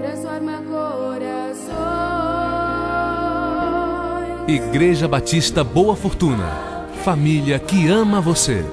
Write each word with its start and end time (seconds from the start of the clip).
transforma 0.00 0.62
corações. 0.62 1.76
Igreja 4.48 5.06
Batista 5.06 5.62
Boa 5.62 5.94
Fortuna, 5.94 6.86
família 7.04 7.60
que 7.60 7.88
ama 7.88 8.20
você. 8.20 8.64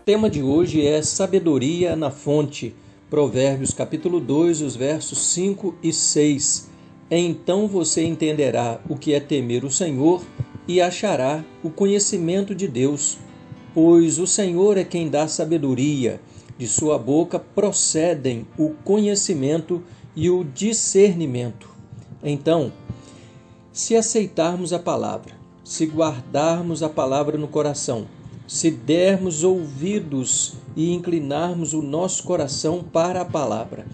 O 0.00 0.04
tema 0.04 0.28
de 0.28 0.42
hoje 0.42 0.84
é 0.84 1.00
sabedoria 1.00 1.94
na 1.94 2.10
fonte. 2.10 2.74
Provérbios 3.12 3.74
capítulo 3.74 4.18
2, 4.18 4.62
os 4.62 4.74
versos 4.74 5.18
5 5.34 5.74
e 5.82 5.92
6. 5.92 6.70
Então 7.10 7.68
você 7.68 8.02
entenderá 8.02 8.80
o 8.88 8.96
que 8.96 9.12
é 9.12 9.20
temer 9.20 9.66
o 9.66 9.70
Senhor 9.70 10.22
e 10.66 10.80
achará 10.80 11.44
o 11.62 11.68
conhecimento 11.68 12.54
de 12.54 12.66
Deus, 12.66 13.18
pois 13.74 14.18
o 14.18 14.26
Senhor 14.26 14.78
é 14.78 14.84
quem 14.84 15.10
dá 15.10 15.28
sabedoria, 15.28 16.22
de 16.56 16.66
sua 16.66 16.98
boca 16.98 17.38
procedem 17.38 18.46
o 18.56 18.70
conhecimento 18.82 19.82
e 20.16 20.30
o 20.30 20.42
discernimento. 20.42 21.68
Então, 22.24 22.72
se 23.74 23.94
aceitarmos 23.94 24.72
a 24.72 24.78
palavra, 24.78 25.34
se 25.62 25.84
guardarmos 25.84 26.82
a 26.82 26.88
palavra 26.88 27.36
no 27.36 27.46
coração, 27.46 28.06
se 28.52 28.70
dermos 28.70 29.42
ouvidos 29.44 30.52
e 30.76 30.92
inclinarmos 30.92 31.72
o 31.72 31.80
nosso 31.80 32.22
coração 32.22 32.84
para 32.84 33.22
a 33.22 33.24
palavra, 33.24 33.86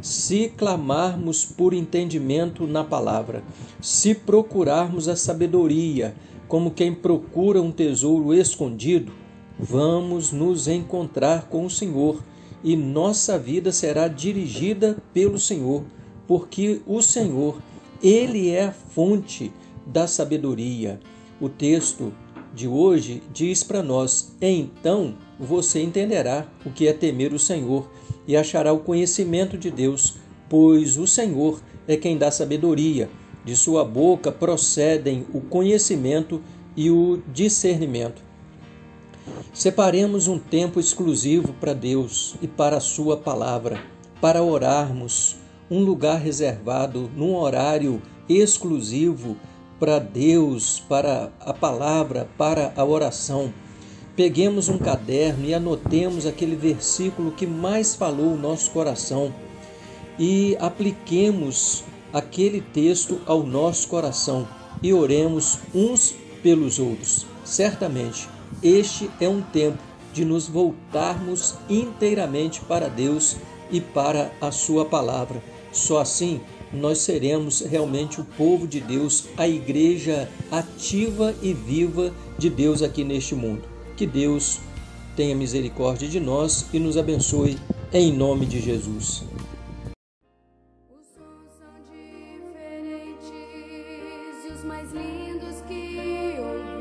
se 0.00 0.52
clamarmos 0.56 1.44
por 1.44 1.74
entendimento 1.74 2.64
na 2.64 2.84
palavra, 2.84 3.42
se 3.80 4.14
procurarmos 4.14 5.08
a 5.08 5.16
sabedoria 5.16 6.14
como 6.46 6.70
quem 6.70 6.94
procura 6.94 7.60
um 7.60 7.72
tesouro 7.72 8.32
escondido, 8.32 9.12
vamos 9.58 10.30
nos 10.30 10.68
encontrar 10.68 11.48
com 11.48 11.66
o 11.66 11.70
Senhor 11.70 12.22
e 12.62 12.76
nossa 12.76 13.36
vida 13.36 13.72
será 13.72 14.06
dirigida 14.06 14.96
pelo 15.12 15.40
Senhor, 15.40 15.82
porque 16.28 16.80
o 16.86 17.02
Senhor, 17.02 17.60
ele 18.00 18.50
é 18.50 18.66
a 18.66 18.72
fonte 18.72 19.52
da 19.84 20.06
sabedoria. 20.06 21.00
O 21.40 21.48
texto 21.48 22.12
de 22.54 22.68
hoje 22.68 23.22
diz 23.32 23.64
para 23.64 23.82
nós: 23.82 24.34
então 24.40 25.16
você 25.38 25.82
entenderá 25.82 26.46
o 26.64 26.70
que 26.70 26.86
é 26.86 26.92
temer 26.92 27.32
o 27.32 27.38
Senhor 27.38 27.90
e 28.26 28.36
achará 28.36 28.72
o 28.72 28.78
conhecimento 28.78 29.58
de 29.58 29.70
Deus, 29.70 30.14
pois 30.48 30.96
o 30.96 31.06
Senhor 31.06 31.60
é 31.86 31.96
quem 31.96 32.16
dá 32.16 32.30
sabedoria. 32.30 33.10
De 33.44 33.54
sua 33.54 33.84
boca 33.84 34.32
procedem 34.32 35.26
o 35.34 35.40
conhecimento 35.40 36.40
e 36.74 36.90
o 36.90 37.22
discernimento. 37.30 38.22
Separemos 39.52 40.28
um 40.28 40.38
tempo 40.38 40.80
exclusivo 40.80 41.52
para 41.54 41.74
Deus 41.74 42.36
e 42.40 42.48
para 42.48 42.78
a 42.78 42.80
Sua 42.80 43.16
palavra, 43.16 43.82
para 44.20 44.42
orarmos, 44.42 45.36
um 45.70 45.80
lugar 45.80 46.18
reservado 46.20 47.10
num 47.16 47.34
horário 47.34 48.00
exclusivo 48.28 49.36
para 49.78 49.98
Deus, 49.98 50.82
para 50.88 51.32
a 51.40 51.52
palavra, 51.52 52.28
para 52.38 52.72
a 52.76 52.84
oração. 52.84 53.52
Peguemos 54.16 54.68
um 54.68 54.78
caderno 54.78 55.44
e 55.44 55.54
anotemos 55.54 56.26
aquele 56.26 56.54
versículo 56.54 57.32
que 57.32 57.46
mais 57.46 57.94
falou 57.94 58.32
o 58.32 58.38
nosso 58.38 58.70
coração 58.70 59.34
e 60.18 60.56
apliquemos 60.60 61.82
aquele 62.12 62.60
texto 62.60 63.20
ao 63.26 63.42
nosso 63.42 63.88
coração 63.88 64.46
e 64.82 64.92
oremos 64.92 65.58
uns 65.74 66.14
pelos 66.42 66.78
outros. 66.78 67.26
Certamente, 67.44 68.28
este 68.62 69.10
é 69.20 69.28
um 69.28 69.42
tempo 69.42 69.78
de 70.12 70.24
nos 70.24 70.46
voltarmos 70.46 71.56
inteiramente 71.68 72.60
para 72.60 72.88
Deus 72.88 73.36
e 73.70 73.80
para 73.80 74.30
a 74.40 74.52
Sua 74.52 74.84
palavra. 74.84 75.42
Só 75.72 75.98
assim 75.98 76.40
nós 76.74 76.98
seremos 76.98 77.60
realmente 77.60 78.20
o 78.20 78.24
povo 78.24 78.66
de 78.66 78.80
Deus, 78.80 79.26
a 79.36 79.48
igreja 79.48 80.28
ativa 80.50 81.34
e 81.42 81.52
viva 81.52 82.12
de 82.38 82.50
Deus 82.50 82.82
aqui 82.82 83.04
neste 83.04 83.34
mundo. 83.34 83.62
Que 83.96 84.06
Deus 84.06 84.60
tenha 85.16 85.34
misericórdia 85.34 86.08
de 86.08 86.18
nós 86.18 86.66
e 86.72 86.78
nos 86.78 86.96
abençoe 86.96 87.56
em 87.92 88.12
nome 88.12 88.46
de 88.46 88.60
Jesus. 88.60 89.22
Mais 94.64 94.90
lindos 94.92 95.60
que. 95.68 96.73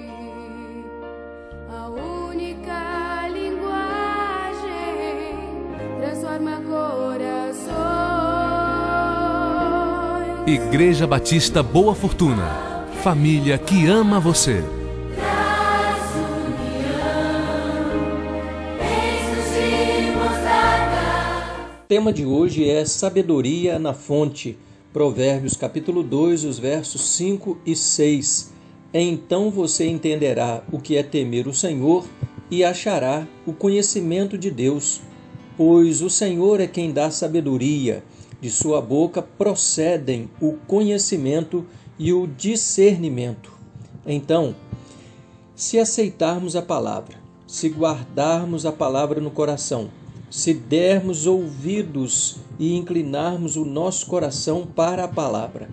Igreja 10.45 11.07
Batista 11.07 11.63
Boa 11.63 11.95
Fortuna, 11.95 12.85
família 13.01 13.57
que 13.57 13.87
ama 13.87 14.19
você. 14.19 14.61
O 21.79 21.85
tema 21.87 22.11
de 22.11 22.25
hoje 22.25 22.69
é 22.69 22.83
sabedoria 22.83 23.79
na 23.79 23.93
fonte. 23.93 24.57
Provérbios 24.91 25.55
capítulo 25.55 26.03
2, 26.03 26.43
os 26.43 26.59
versos 26.59 27.01
5 27.11 27.59
e 27.65 27.73
6. 27.73 28.51
Então 28.93 29.49
você 29.49 29.87
entenderá 29.87 30.61
o 30.73 30.77
que 30.77 30.97
é 30.97 31.03
temer 31.03 31.47
o 31.47 31.53
Senhor 31.53 32.05
e 32.51 32.65
achará 32.65 33.25
o 33.45 33.53
conhecimento 33.53 34.37
de 34.37 34.51
Deus, 34.51 34.99
pois 35.55 36.01
o 36.01 36.09
Senhor 36.09 36.59
é 36.59 36.67
quem 36.67 36.91
dá 36.91 37.09
sabedoria, 37.09 38.03
de 38.43 38.51
sua 38.51 38.81
boca 38.81 39.21
procedem 39.21 40.29
o 40.41 40.57
conhecimento 40.67 41.65
e 41.97 42.11
o 42.11 42.27
discernimento. 42.27 43.53
Então, 44.05 44.53
se 45.55 45.79
aceitarmos 45.79 46.53
a 46.53 46.61
palavra, 46.61 47.15
se 47.47 47.69
guardarmos 47.69 48.65
a 48.65 48.71
palavra 48.73 49.21
no 49.21 49.31
coração, 49.31 49.89
se 50.29 50.53
dermos 50.53 51.25
ouvidos 51.25 52.35
e 52.59 52.75
inclinarmos 52.75 53.55
o 53.55 53.63
nosso 53.63 54.07
coração 54.07 54.67
para 54.67 55.05
a 55.05 55.07
palavra, 55.07 55.69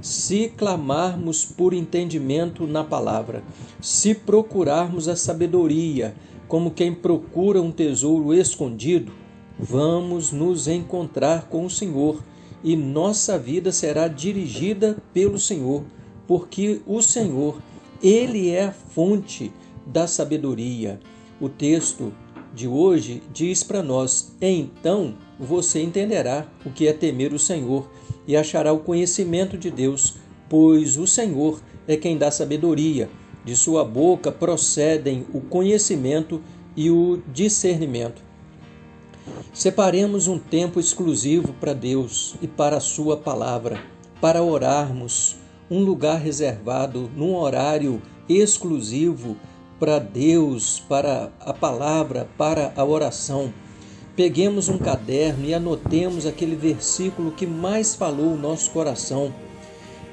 se 0.00 0.46
clamarmos 0.56 1.44
por 1.44 1.74
entendimento 1.74 2.68
na 2.68 2.84
palavra, 2.84 3.42
se 3.80 4.14
procurarmos 4.14 5.08
a 5.08 5.16
sabedoria 5.16 6.14
como 6.46 6.70
quem 6.70 6.94
procura 6.94 7.60
um 7.60 7.72
tesouro 7.72 8.32
escondido, 8.32 9.21
vamos 9.58 10.32
nos 10.32 10.68
encontrar 10.68 11.48
com 11.48 11.64
o 11.64 11.70
Senhor 11.70 12.22
e 12.64 12.76
nossa 12.76 13.38
vida 13.38 13.72
será 13.72 14.08
dirigida 14.08 14.96
pelo 15.12 15.38
Senhor, 15.38 15.84
porque 16.26 16.80
o 16.86 17.02
Senhor, 17.02 17.60
ele 18.02 18.50
é 18.50 18.66
a 18.66 18.72
fonte 18.72 19.52
da 19.86 20.06
sabedoria. 20.06 21.00
O 21.40 21.48
texto 21.48 22.12
de 22.54 22.68
hoje 22.68 23.22
diz 23.32 23.62
para 23.62 23.82
nós: 23.82 24.34
então 24.40 25.14
você 25.38 25.82
entenderá 25.82 26.46
o 26.64 26.70
que 26.70 26.86
é 26.86 26.92
temer 26.92 27.32
o 27.32 27.38
Senhor 27.38 27.90
e 28.26 28.36
achará 28.36 28.72
o 28.72 28.80
conhecimento 28.80 29.58
de 29.58 29.70
Deus, 29.70 30.14
pois 30.48 30.96
o 30.96 31.06
Senhor 31.06 31.60
é 31.88 31.96
quem 31.96 32.16
dá 32.16 32.30
sabedoria. 32.30 33.10
De 33.44 33.56
sua 33.56 33.84
boca 33.84 34.30
procedem 34.30 35.26
o 35.32 35.40
conhecimento 35.40 36.40
e 36.76 36.90
o 36.90 37.20
discernimento. 37.32 38.22
Separemos 39.52 40.28
um 40.28 40.38
tempo 40.38 40.80
exclusivo 40.80 41.52
para 41.52 41.74
Deus 41.74 42.34
e 42.40 42.48
para 42.48 42.78
a 42.78 42.80
Sua 42.80 43.18
palavra, 43.18 43.78
para 44.18 44.42
orarmos, 44.42 45.36
um 45.70 45.80
lugar 45.80 46.18
reservado 46.18 47.10
num 47.14 47.36
horário 47.36 48.00
exclusivo 48.26 49.36
para 49.78 49.98
Deus, 49.98 50.82
para 50.88 51.30
a 51.38 51.52
palavra, 51.52 52.26
para 52.38 52.72
a 52.74 52.82
oração. 52.82 53.52
Peguemos 54.16 54.70
um 54.70 54.78
caderno 54.78 55.44
e 55.44 55.52
anotemos 55.52 56.24
aquele 56.24 56.56
versículo 56.56 57.32
que 57.32 57.46
mais 57.46 57.94
falou 57.94 58.32
o 58.32 58.38
nosso 58.38 58.70
coração 58.70 59.34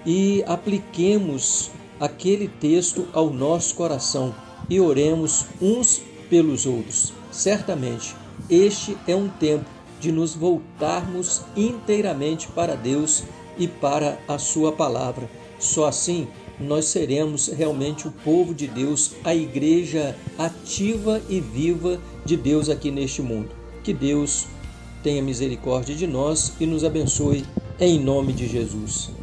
e 0.06 0.44
apliquemos 0.48 1.72
aquele 1.98 2.50
texto 2.50 3.08
ao 3.14 3.30
nosso 3.30 3.74
coração 3.75 4.36
e 4.69 4.81
oremos 4.81 5.46
uns 5.62 6.02
pelos 6.30 6.66
outros. 6.66 7.14
Certamente, 7.31 8.16
este 8.50 8.98
é 9.07 9.16
um 9.16 9.30
tempo 9.30 9.66
de 10.00 10.12
nos 10.12 10.34
voltarmos 10.34 11.42
inteiramente 11.56 12.48
para 12.48 12.75
Deus 12.75 13.24
e 13.57 13.68
para 13.68 14.18
a 14.28 14.38
Sua 14.38 14.72
palavra. 14.72 15.30
Só 15.60 15.88
assim 15.88 16.28
nós 16.60 16.86
seremos 16.86 17.48
realmente 17.48 18.07
o 18.07 18.12
povo 18.12 18.54
de 18.54 18.68
Deus, 18.68 19.13
a 19.24 19.34
igreja 19.34 20.16
ativa 20.38 21.22
e 21.30 21.40
viva 21.40 22.00
de 22.25 22.36
Deus 22.36 22.69
aqui 22.69 22.92
neste 22.92 23.22
mundo. 23.22 23.50
Que 23.84 23.94
Deus 23.94 24.48
tenha 25.02 25.22
misericórdia 25.22 25.95
de 25.95 26.06
nós 26.06 26.54
e 26.60 26.66
nos 26.66 26.84
abençoe 26.84 27.45
em 27.80 28.00
nome 28.00 28.34
de 28.34 28.48
Jesus. 28.48 29.19